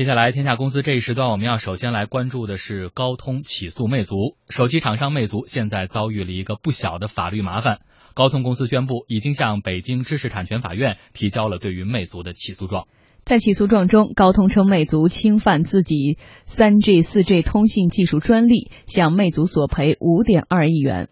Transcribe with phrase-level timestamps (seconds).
[0.00, 4.34] 接下来，天下公司这一时段，我们要首先来关注的是高通起诉魅族。
[4.48, 7.80] 手机厂商魅族现在遭遇了一个不小的法律麻烦。
[8.14, 12.86] 高通公司宣布，已经向北京知识产权法院提交了对于魅族的起诉状。
[13.26, 21.10] 在起诉状中，高通称魅族侵犯自己三 G、四 G 通信技术专利，向魅族索赔五点二亿元。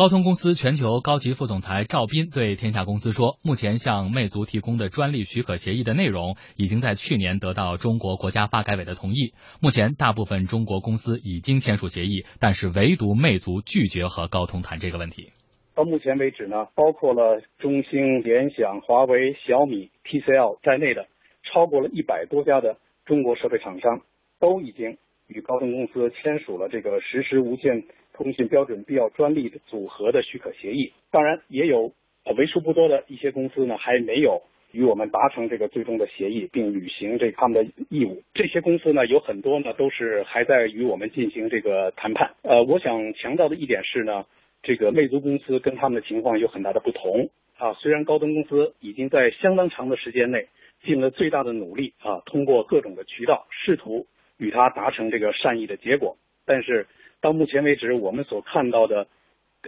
[0.00, 9.34] 高通公司全球高级副总裁赵斌对天下公司说：“目前向魅族提供的专利许可协议的内容，已经在去年得到中国国家发改委的同意。
[9.60, 15.32] 目前，大部分中国公司已经签署协议，但是唯独魅族拒绝和高通谈这个问题。
[15.74, 21.08] 到目前为止呢，包括了中兴、联想、华为、小米、TCL 在内的
[21.42, 24.00] 超过了一百多家的中国设备厂商，
[24.38, 24.96] 都已经
[25.26, 27.84] 与高通公司签署了这个实时无线。”
[28.22, 31.94] 通信标准必要专利的组合的许可协议，当然也有
[32.24, 38.22] 呃为数不多的一些公司呢还没有与我们达成这个最终的协议，并履行这他们的义务。
[38.34, 42.34] 这些公司呢有很多呢都是还在与我们进行这个谈判。
[42.42, 44.26] 呃，我想强调的一点是呢，
[44.62, 47.72] 这个魅族公司跟他们的情况有很大的不同啊。
[47.72, 50.48] 虽然高通公司已经在相当长的时间内
[50.84, 56.86] 尽了最大的努力啊，通过各种的渠道试图与他达成这个善意的结果，但是。
[57.20, 59.06] 到目前为止，我们所看到的，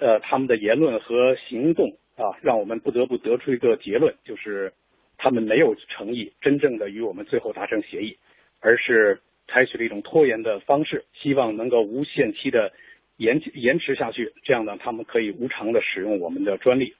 [0.01, 4.73] 呃，他们的言论和行动啊，让我们不得不得出一个结论，就是
[5.19, 8.17] 他们没有诚意，真正的与我们最后达成协议，
[8.61, 12.73] 而是采取了一种拖延的方式，希望能够无限期的
[13.17, 16.95] 延延迟下去，这样呢，他们可以无偿的使用我们的专利。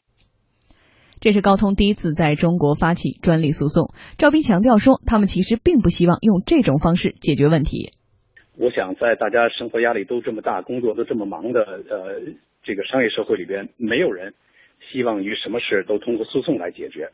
[1.19, 3.95] 这是高通第一次在中国发起专利诉讼。
[4.19, 7.93] 赵斌强调说，他们其实并不希望用这种方式解决问题。
[8.55, 12.21] 我想，在大家生活压力都这么大、工作都这么忙的呃
[12.63, 14.35] 这个商业社会里边，没有人
[14.91, 17.11] 希望于什么事都通过诉讼来解决，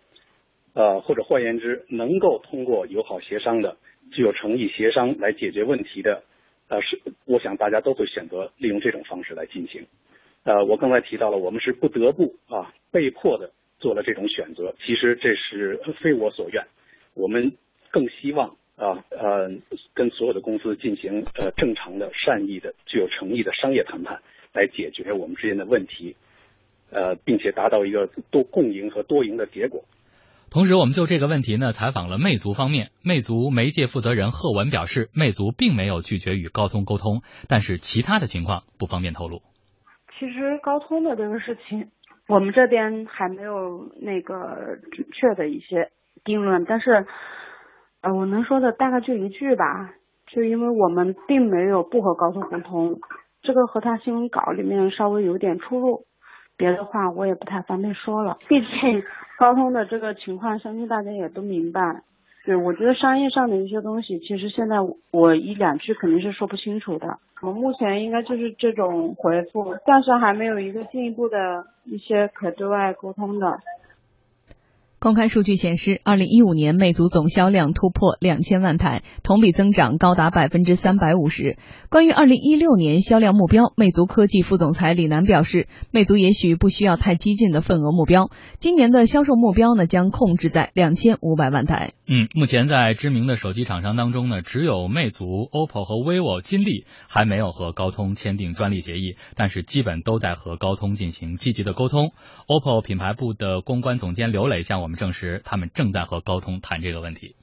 [0.75, 3.77] 呃，或者换言之，能够通过友好协商的、
[4.11, 6.25] 具有诚意协商来解决问题的，
[6.67, 9.87] 呃，是我想大家都会选择利用这种方式来进行。
[10.43, 14.75] 呃，我刚才提到了，我们是不得不啊，被迫的做了这种选择。
[14.85, 16.65] 其实这是非我所愿，
[17.15, 17.53] 我们
[17.93, 18.58] 更希望。
[18.79, 19.51] 啊呃，
[19.93, 24.21] 跟所有的公司进行呃正常的、善意的、具有诚意的商业谈判，
[24.53, 26.15] 来解决我们之间的问题，
[26.93, 29.83] 呃，并且达到一个多共赢和多赢的结果。
[30.49, 32.91] 同时，我们就这个问题呢，采访了魅族方面。
[33.03, 39.43] 魅族媒介负责人贺文表示，魅族并没有拒绝与高通沟通，但是其他的情况不方便透露。
[40.19, 41.91] 其实高通的这个事情，
[42.29, 45.91] 我们这边还没有那个准确的一些
[46.23, 47.07] 定论，但是。
[48.01, 49.95] 呃，我能说的大概就一句吧，
[50.27, 53.01] 就因为我们并没有不和高通沟通，
[53.43, 56.05] 这个和他新闻稿里面稍微有点出入，
[56.57, 58.39] 别的话我也不太方便说了。
[58.49, 59.03] 毕竟
[59.39, 62.03] 高通的这个情况，相信大家也都明白。
[62.45, 64.77] 对，我觉得商业上的一些东西，其实现在
[65.11, 67.19] 我一两句肯定是说不清楚的。
[67.43, 73.59] 我目前应该就是这种回复，暂时还没有一个进一步的一些可对外沟通的。
[75.01, 81.57] 公开数据显示，二零一五年魅族总销量突破两千万台，同比增长高达百分之三百五十。
[81.89, 91.93] 关于二零一六年销量目标，魅族科技副总裁李楠表示，魅族也许不需要太激进的份额目标，今年的销售目标呢将控制在两千五百万台。
[92.09, 102.11] 嗯，目前在知名的手机厂商当中呢，只有魅族、OPPO 和 vivo、金立还没有和高通签订专利协议，但是基本都在和高通进行积极的沟通。
[102.49, 104.88] OPPO 品牌部的公关总监刘磊向我。
[104.89, 107.37] 我们证实，他们正在和高通谈这个问题。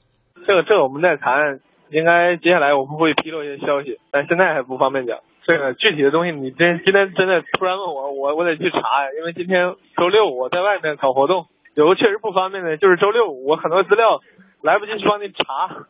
[0.47, 1.59] 这个，这个我们在谈，
[1.91, 5.19] 应该接下来我们会披露一些消息，但现在还不方便讲。
[5.45, 9.13] 这个具体的东西，你真今天真的突然问我，我我得去查呀。
[9.19, 11.45] 因为今天周六我在外面搞活动，
[11.75, 14.21] 有个确实不方便的，就是周六我很多资料
[14.63, 15.85] 来不及去帮你查。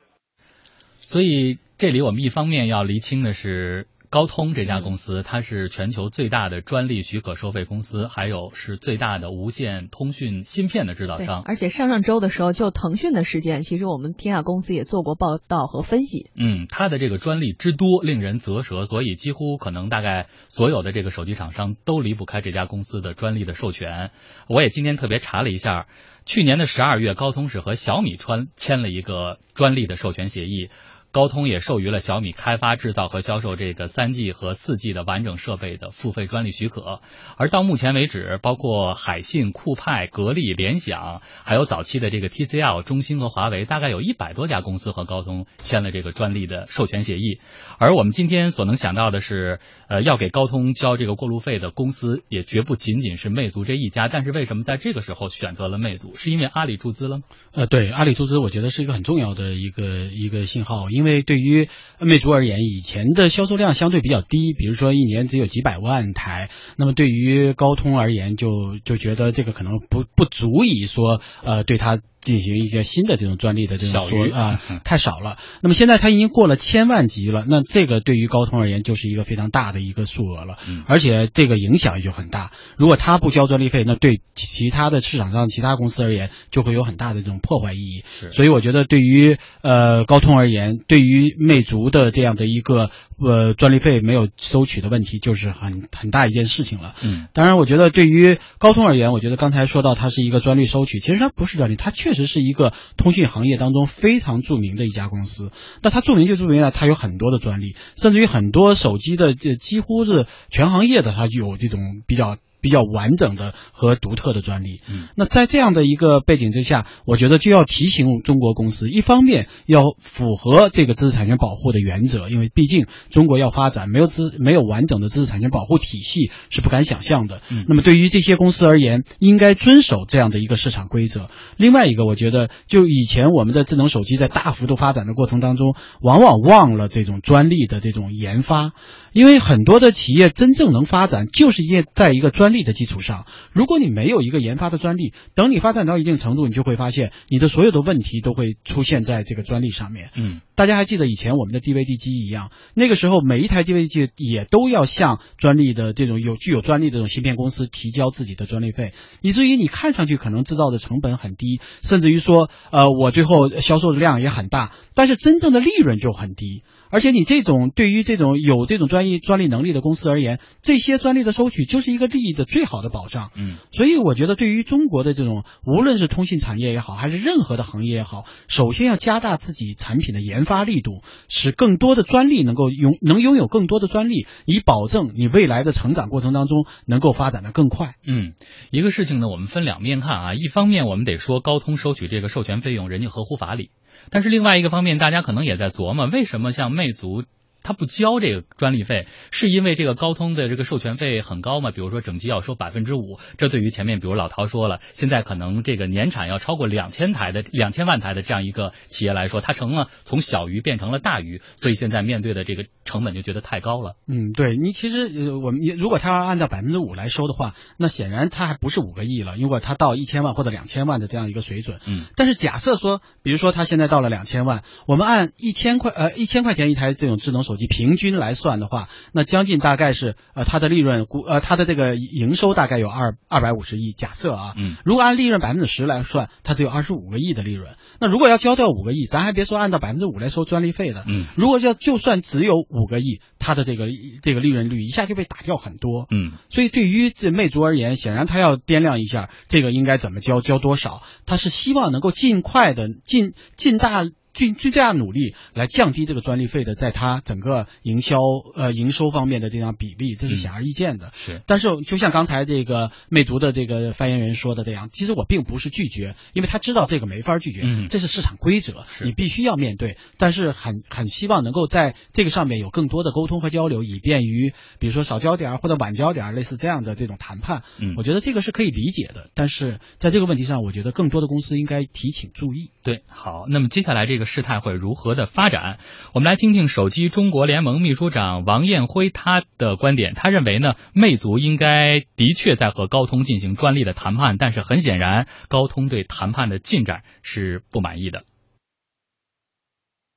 [1.07, 3.87] 所以这里我们一方面要厘清的是。
[4.15, 11.41] 高通这家公司，它是全球最大的专利许可收费公司，还有是最大的无线通讯芯片的制造商。
[11.41, 16.31] 而且上上周的时候，就腾讯的事件，其实我们天下公司也做过报道和分析。
[16.33, 24.11] 嗯，它的这个专利之多，令人啧舌，所以几乎可能大概所有的这个手机厂商都离不开这家公司的专利的授权。
[24.47, 25.87] 我也今天特别查了一下，
[26.25, 30.69] 去年的十二月，高通是和小米川签了一个专利的授权协议。
[31.15, 36.99] 高通也授予了小米开发、制造和销售这个三 G 和四 G 的完整设备的付费专利许可。
[37.37, 47.39] 而到目前为止，包括海信、酷派、格力、联想，还有早期的这个 TCL、中兴和华为，大概有一百多家公司和高通签了这个专利的授权协议。
[47.79, 54.09] 而我们今天所能想到的是，呃，要给高通交这个过路费的公司也绝不仅仅是魅族这一家。
[54.09, 56.13] 但是为什么在这个时候选择了魅族？
[56.13, 57.21] 是因为阿里注资了？
[57.53, 61.69] 呃，对，阿里注资，我觉得是一个很重要的一个一个信号，因为因为对于
[61.99, 75.37] 魅族而言，以前的销售量相对比较低，比如说一年只有几百万台，那么对于高通而言，就就觉得这个可能不不足以说呃对它进行一个新的这种专利的这种说啊 太少了。
[75.61, 80.57] 那么现在它已经过了千万级了，那这个对于高通而言就是一个非常大的一个数额了，
[80.87, 82.51] 而且这个影响也就很大。
[82.77, 88.03] 如果它不交专利费，那对其他的市场上其他公司而言就会有很大的这种破坏意义。
[88.31, 96.95] 所以我觉得对于呃高通而言，对于魅族的这样的一个呃专利费没有收取的问题，就是很很大一件事情了。
[97.03, 105.51] 嗯，当然我觉得对于高通而言，我觉得刚才说到它是一个专利收取，其实它不是专利，它确实其实是一个通讯行业当中非常著名的一家公司。
[105.83, 112.37] 那它著名就著名了，它有很多的专利，甚至于很多手机的这几乎是全行业的，它就有这种比较。
[112.65, 114.81] 比较完整的和独特的专利。
[114.89, 127.39] 嗯，那在这样的一个背景之下，我觉得就要提醒中国公司，一方面要符合这个知识产权保护的原则，因为毕竟中国要发展，没有知没有完整的知识产权保护体系是不敢想象的。
[127.51, 131.29] 嗯，那么对于这些公司而言，应该遵守这样的一个市场规则。
[131.55, 138.71] 另外一个，我觉得就以前我们的智能手机在大幅度发展的过程当中，往往忘了这种专利的这种研发，
[139.13, 150.11] 因为很多的企业真正能发展，就是因为在一个专利的基础上，如果你没有一个研发的专利，等你发展到一定程度，你就会发现你的所有的问题都会出现在这个专利上面。
[150.15, 166.63] 嗯，大家还记得以前我们的 DVD 机一样，那个时候每一台 DVD 机也都要向专利的这种有具有专利的这种芯片公司提交自己的专利费，以至于你看上去可能制造的成本很低，甚至于说，呃，我最后销售的量也很大，但是真正的利润就很低。
[166.95, 173.31] 而且你这种对于这种有这种专利专利能力的公司而言，这些专利的收取就是一个利益的最好的保障。
[173.35, 187.95] 嗯，所以我觉得对于中国的这种无论是通信产业也好，还是任何的行业也好，首先要加大自己产品的研发力度，使更多的专利能够拥能拥有更多的专利，以保证你未来的成长过程当中能够发展的更快。
[188.07, 188.35] 嗯，
[188.71, 193.69] 一个事情呢，我们分两面看啊，一方面我们得说高通收取这个授权费用，人家合乎法理。
[194.11, 197.23] 但是另外一个方面，大家可能也在琢磨，为什么像魅族？
[197.67, 201.71] 他不交这个专利费，是因为这个高通的这个授权费很高嘛？
[201.71, 213.95] 比如说整机要收百分之五，这对于前面比如老陶说了，现在可能这个年产要超过两千台的两千万台的这样一个企业来说，它成了从小鱼变成了大鱼，所以现在面对的这个成本就觉得太高了。
[214.07, 219.35] 嗯，对你其实呃，我们如果他要按照百分之五来收的话，那显然他还不是五个亿了。
[219.37, 233.93] 如果他到一千万或者两千万的这样一个水准，嗯，但是假设说，比如说他现在到了两千万，我们按一千块呃一千块钱一台这种智能手机平均来算的话，那将近大概是呃它的利润估呃它的这个营收大概有二二百五十亿。
[233.93, 237.75] 假设啊，嗯，如果按利润百分之十来算，它只有二十五个亿的利润。
[237.99, 243.87] 那如果要交掉五个亿，咱还别说按照百分之五来收专利费的，嗯，如果要就算只有五个亿，它的这个
[244.21, 246.07] 这个利润率一下就被打掉很多。
[246.11, 251.01] 嗯，所以对于这魅族而言，显然它要掂量一下这个应该怎么交，交多少。
[251.25, 254.05] 它是希望能够尽快的尽尽大。
[254.35, 258.17] 尽尽最大努力来降低这个专利费的，在它整个营销
[258.53, 261.11] 呃营收方面的这样比例，这是显而易见的。
[261.15, 269.97] 是，但是就像刚才这个魅族的这个发言人说的这样，其实我并不是拒绝，因为他知道这个没法拒绝，嗯这是市场规则，你必须要面对。
[270.17, 277.63] 但是很很希望能够在这个上面有更多的沟通和交流，以便于比如说少交点儿或者晚交点儿，类似这样的这种谈判。
[277.79, 279.29] 嗯我觉得这个是可以理解的。
[279.33, 282.71] 但是在这个问题上，我觉得更多的公司应该提请注意。
[282.83, 285.77] 对，好，那么接下来这个事态会如何的发展？
[286.13, 290.13] 我们来听听手机中国联盟秘书长王艳辉他的观点。
[290.13, 298.23] 他认为呢，魅族应该的确在和高通进行专利的谈判，但是很显然，高通对谈判的进展是不满意的。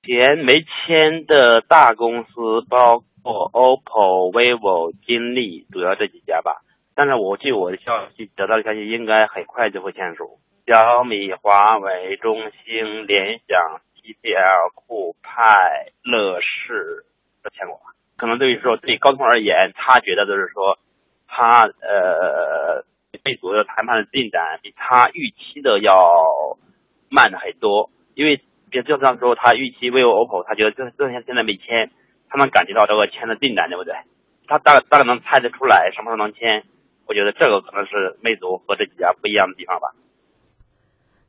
[0.03, 2.31] 前没签的大公司
[2.69, 6.63] 包括 OPPO、vivo、金立，主要这几家吧。
[6.95, 10.41] 但是我据我的消息得到的消息，应该很快就会签署。
[10.67, 17.05] 小米、华为、中兴、联想、TCL、酷派、乐视
[17.43, 17.79] 都签过。
[18.17, 20.79] 可能对于说对高通而言，他觉得就是说，
[21.27, 22.85] 他呃
[23.23, 26.57] 魅族的谈判的进展比他预期的要
[27.11, 31.91] 慢很多，因为别就像说他预期 vivo、OPPO，他觉得这这些现在没签，
[32.31, 33.95] 他能感觉到这个签的进展，对不对？
[34.47, 36.65] 他大概大概能猜得出来什么时候能签。
[37.07, 39.95] 我觉得这个可能是魅族和这几家不一样的地方吧。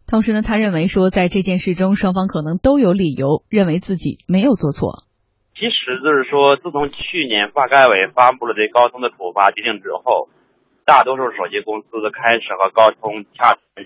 [0.10, 5.06] 同时呢，他认为说，在这件事中，双方可能都有理由认为自己没有做错。
[5.54, 10.28] 其实就是说，自从去年发改委发布了对高通的处罚决定之后，
[10.84, 13.86] 大多数手机公司都开始和高通洽谈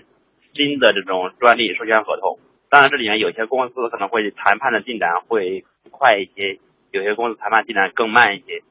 [0.54, 2.38] 新的这种专利授权合同。
[2.70, 6.58] 当然，这里面有些公司可能会谈判的进展会快一些，
[6.90, 8.64] 有些公司谈判进展更慢一些。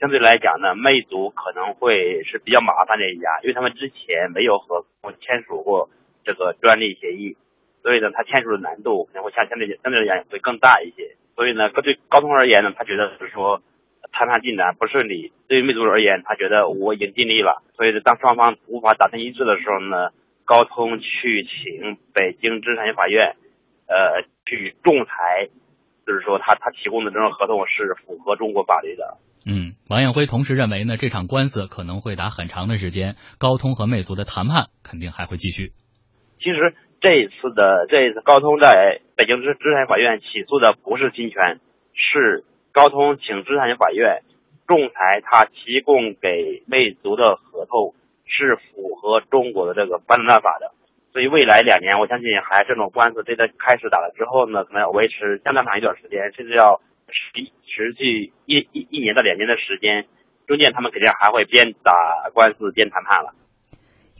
[0.00, 4.86] 相对来讲呢，魅族可能会是比较麻烦的一家，因为他们之前没有和
[5.20, 5.90] 签署过
[6.24, 7.36] 这个专利协议，
[7.82, 11.16] 所以呢，他签署的难度可能会相相对相对来讲会更大一些。
[11.36, 13.62] 所以呢，对高通而言呢，他觉得是说
[14.12, 17.62] 谈判进展不顺利；对于魅族而言，他觉得我已经尽力了。
[17.76, 20.10] 所以，当双方无法达成一致的时候呢，
[20.44, 23.36] 高通去请北京知识产权法院。
[23.86, 25.50] 呃，去仲裁，
[26.06, 29.18] 就是说他他提供的这种合同是符合中国法律的。
[29.44, 35.74] 嗯，王艳辉同时认为呢，这场官司可能会打很长的时间，高通和魅族的谈判肯定还会继续。
[36.38, 41.60] 其实这一次的这一次高通在北京知知识产权法院起诉的不是侵权，
[41.92, 44.22] 是高通请知识产权法院
[44.66, 50.72] 仲裁他提供给魅族的合同是符合中国的这个反垄断法的。
[51.12, 60.08] 所以未来两年，我相信还这种官司真的开始打了之后呢，可能要维持相当长一段时间，甚至要持持续一一一年到两年的时间，
[60.48, 61.92] 中间他们肯定还会边打
[62.32, 63.32] 官司边谈判了。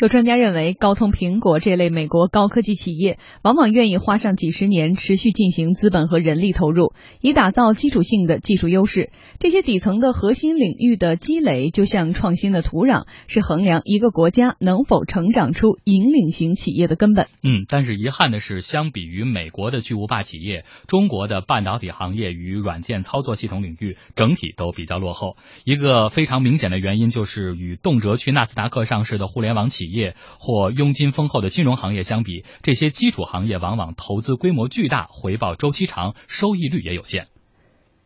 [0.05, 6.93] 有专家认为，高通、苹果这类美国高科技企业往往愿意花上几十年，持续进行资本和人力投入，
[7.23, 9.11] 以打造基础性的技术优势。
[9.39, 17.27] 这些底层的核心领域的积累，就像创新的土壤，是衡量一个国家能否成长出引领型企业的根本。
[17.43, 25.39] 嗯，但是遗憾的是，相比于美国的巨无霸企业，中国的半导体行业与软件操作系统领域整体都比较落后。
[25.65, 37.29] 一个非常明显的原因，就是与动辄去纳斯达克上市的互联网企企业或佣金丰厚的金融行业相比，这些基础行业往往投资规模巨大，回报周期长，收益率也有限。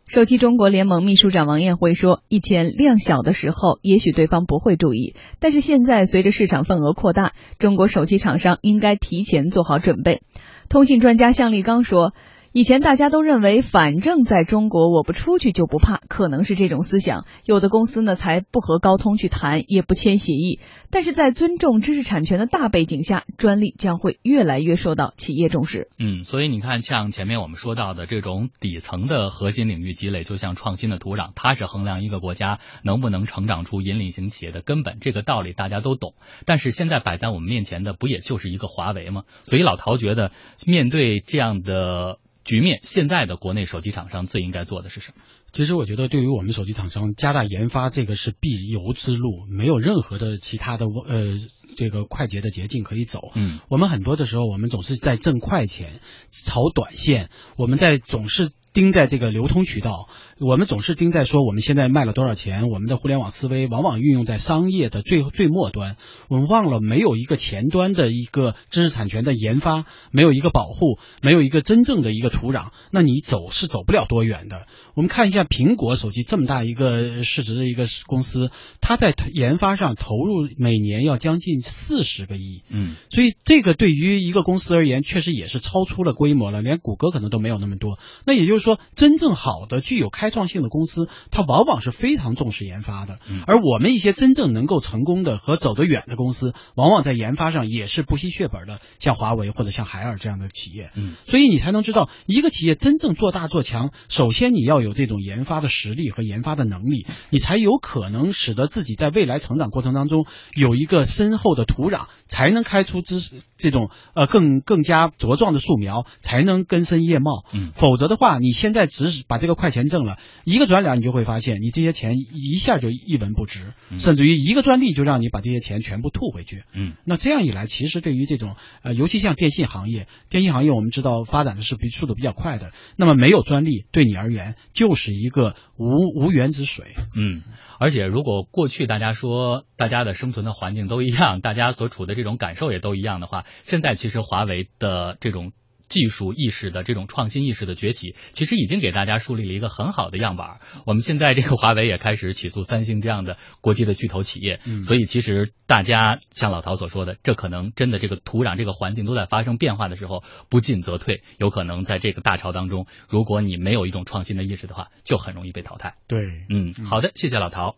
[0.07, 10.23] 手机中国联盟秘书长王艳辉说：“以前量小的时候，也许对方不会注意，但是现在随着市场份额扩大，中国手机厂商应该提前做好准备。”
[10.71, 12.15] 通信专家向立刚说。
[12.53, 17.27] 以前大家都认为，反正在中国我不出去就不怕，可能是这种思想。
[17.45, 20.59] 有的公司呢，才不和高通去谈，也不签协议。
[20.91, 25.89] 但是在尊重知识产权的大背景下，专利将会越来越受到企业重视。
[25.99, 34.99] 嗯，所以你看，像前面我们说到的这种底层的核心领域积累，就像创新的土壤，它是衡量一个国家能不能成长出引领型企业的根本。
[35.01, 36.15] 这个道理大家都懂。
[36.47, 39.25] 但是现在摆在我们面前的，不也就是一个华为吗？
[39.45, 40.33] 所以老陶觉得，
[40.67, 42.19] 面对这样的。
[42.49, 45.23] 局面，现在的国内手机厂商最应该做的是什么？
[45.53, 51.39] 其实我觉得，对于我们手机厂商，加大研发这个是必由之路，没有任何的其他的呃
[51.77, 53.21] 这个快捷的捷径可以走。
[53.35, 56.01] 嗯，我们很多的时候，我们总是在挣快钱、
[56.31, 57.29] 炒短线，
[57.59, 60.09] 我们在总是盯在这个流通渠道。
[60.41, 65.97] 我们总是盯在说我们现在卖了多少钱，我们的互联网思维往往运用在商业的最最末端，
[66.29, 74.67] 我们忘了没有一个前端的一个知识产权的研发，没有一个保护，没有一个真正的一个土壤，那你走是走不了多远的。
[74.95, 87.99] 我们看一下苹果手机这么大一个市值的一个公司，它在研发上投入每年要将近四十个亿，嗯，所以这个对于一个公司而言，确实也是超出了规模了，连谷歌可能都没有那么多。
[88.25, 100.91] 那也就是说，真正好的具有开开创性的公司，它往往是非常重视研发的，而我们一些真正能够成功的和走得远的公司，往往在研发上也是不惜血本的，像华为或者像海尔这样的企业。
[100.97, 117.45] 嗯，所以你才能知道，一个企业真正做大做强，首先你要有这种研发的实力和研发的能力，你才有可能使得自己在未来成长过程当中有一个深厚的土壤，才能开出知识这种呃更更加茁壮的树苗，才能根深叶茂。
[117.55, 120.19] 嗯，否则的话，你现在只是把这个快钱挣了。
[120.45, 126.65] 一个转脸，你就会发现，你这些钱一下就一文不值，甚至于一个专利就让你把这些钱全部吐回去。
[126.73, 135.89] 嗯，那这样一来，其实对于这种呃，尤其像电信行业，电信行业我们知道发展的是比速度比较快的，那么没有专利对你而言就是一个无
[136.19, 136.87] 无源之水。
[137.15, 137.43] 嗯，
[137.79, 145.53] 而且如果过去大家说大家的生存的环境都一样，大家所处的这种感受也都一样的话，现在其实华为的这种。
[145.89, 150.61] 技术意识的这种创新意识的崛起，其实已经给大家树立了一个很好的样板。
[150.87, 165.95] 我们现在这个华为也开始起诉三星这样的国际的巨头企业，所以其实大家像老陶所说的，这可能真的这个土壤、这个环境都在发生变化的时候，不进则退，有可能在这个大潮当中，如果你没有一种创新的意识的话，就很容易被淘汰。
[166.07, 167.77] 对，嗯，好的，谢谢老陶。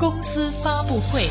[0.00, 1.28] 公司发布会。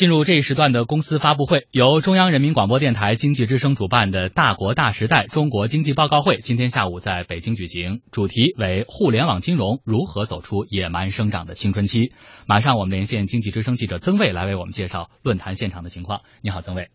[0.00, 12.14] 进入这一时段的公司发布会，由中央人民广播电台经济之声主办的“大国大时代”中国经济报告会今天下午在北京举行，主题为“互联网金融如何走出野蛮生长的青春期”。
[12.48, 16.22] 马上我们连线经济之声记者曾卫来为我们介绍论坛现场的情况。
[16.40, 16.88] 你好，曾卫。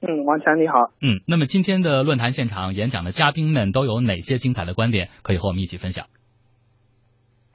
[0.00, 0.94] 嗯，王强你好。
[1.02, 6.06] 嗯，那么今天的论坛现场演讲的嘉宾们都有哪些精彩的观点可以和我们一起分享？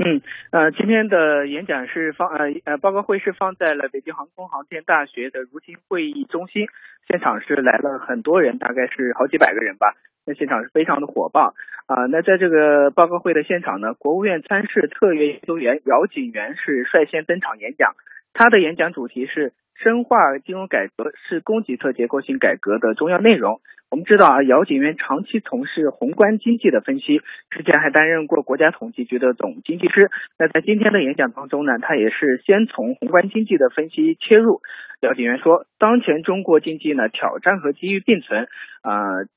[0.03, 6.65] 嗯，呃，今天的演讲是放呃呃报告会是放在了北京航空航天大学的如新会议中心，
[7.07, 9.93] 现场是来了很多人，大概是好几百个人吧，
[10.25, 11.53] 那现场是非常的火爆
[11.85, 12.07] 啊。
[12.07, 17.93] 那在这个报告会的现场呢，国务院参事特约研究员姚景元是率先登场演讲，
[18.33, 19.53] 他的演讲主题是。
[19.83, 23.61] 深化金融改革是供给侧结构性改革的重要内容。
[23.91, 27.19] 我们知道啊，姚景元长期从事宏观经济的分析，
[27.49, 30.09] 之前还担任过国家统计局的总经济师。
[30.39, 34.61] 那在今天的演讲当中呢，他也是先从宏观经济的分析切入。
[35.01, 38.47] 姚景元说，当前中国经济呢，挑战和机遇并存，
[38.81, 39.27] 啊，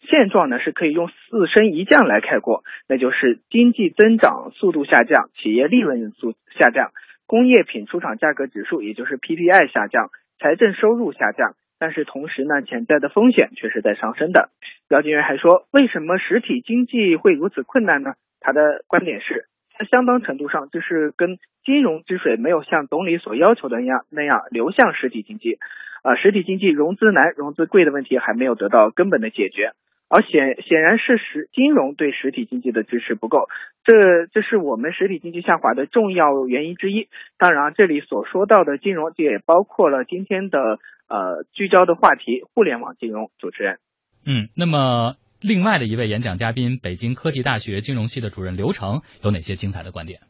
[0.00, 6.90] 现状呢是可以用四升一降来概括，那就是经济增长速度下降，企业利润速下降。
[7.26, 14.50] 工业品出厂价格指数，也就是 PPI 下降，财政收入下降，但是同时呢，潜在的风险却是在上升的。
[14.88, 18.14] 姚景元还说，为什么实体经济会如此困难呢？
[18.38, 19.46] 他的观点是，
[19.76, 25.58] 在相当程度上，就是跟金融之水没有像总理所要求的那样那样流向实体经济，
[26.04, 29.72] 啊，实体经济融资难、融资贵的问题还没有得到根本的解决。
[30.14, 33.48] 而显显然是实金融对实体经济的支持不够，
[33.82, 37.08] 这这是我们实体经济下滑的重要原因之一。
[37.38, 40.78] 当然，这里所说到的金融，这也包括了今天的
[41.12, 43.30] 呃聚焦的话题——互联网金融。
[43.38, 43.78] 主持人，
[44.24, 50.20] 嗯，那么另外的一位演讲嘉宾，北京科技大学金融系的主任刘成有哪些精彩的观点？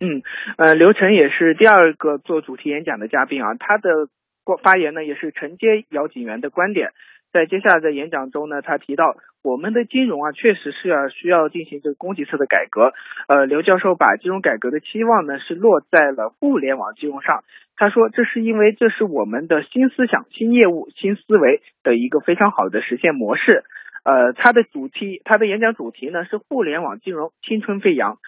[0.00, 0.22] 嗯，
[0.58, 4.08] 呃，刘成也是第二个做主题演讲的嘉宾啊，他的
[4.62, 6.90] 发言呢也是承接姚景元的观点。
[7.34, 12.92] 在接下来的演讲中呢，他提到我们的金融啊，确实是要需要进行这个供给侧的改革。
[13.26, 17.42] 呃，刘教授把金融改革的期望呢是落在了互联网金融上。
[17.76, 23.64] 他说，这是因为这是我们的新思想、新业务、新思维的一个非常好的实现模式。
[24.04, 28.18] 呃，他的主题，他的演讲主题呢是互联网金融青春飞扬。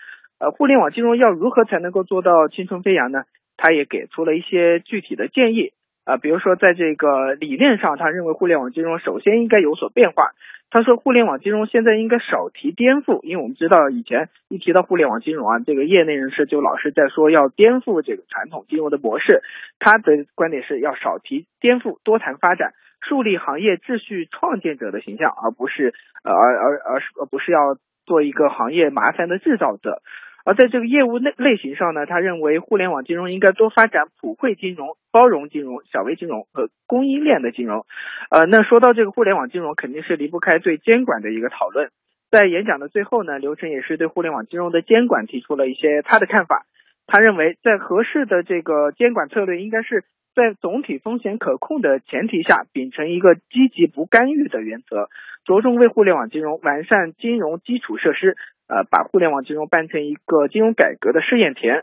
[0.40, 3.22] 呃，互联网金融要如何才能够做到青春飞扬呢？
[3.56, 5.70] 他也给出了一些具体的建议。
[6.06, 10.30] 啊，比如说在这个理念上，他认为互联网金融首先应该有所变化。
[10.70, 19.42] 他说，互联网金融现在应该少提颠覆，因为我们知道以前一提到互联网金融啊，这个业内人士就老是在说要颠覆这个传统金融的模式。
[19.78, 25.92] 他的观点是要少提颠覆，多谈发展，树立行业秩序创建者的形象，而不是
[26.22, 30.02] 呃而而而是而不是要做一个行业麻烦的制造者。
[30.46, 37.84] 而在这个业务类类型上呢，他认为互联网金融应该多发展普惠金融、包容金融、小微金融和供应链的金融。
[38.30, 41.90] 呃，那说到这个互联网金融，肯定是离不开对监管的一个讨论。
[42.30, 46.64] 在演讲的最后呢，刘晨也是对互联网金融的监管提出了一些他的看法。
[47.08, 50.04] 他认为，在合适的这个监管策略，应该是
[50.34, 55.08] 在总体风险可控的前提下，秉承一个积极不干预的原则，
[55.44, 58.36] 着重为互联网金融完善金融基础设施。
[58.68, 61.82] 呃，把互联网金融办成一个金融改革的试验田，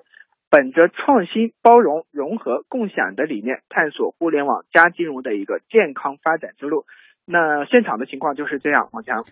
[0.49, 6.85] 本着创新、包容、融合、共享的理念，探索互联网加金融的一个健康发展之路。
[7.25, 9.23] 那现场的情况就是这样，王强。